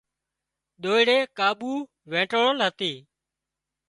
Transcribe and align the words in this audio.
ۮوئيڙي 0.81 1.17
ڪاٻو 1.37 1.73
وينٽوۯل 2.11 2.57
هتي 2.67 2.91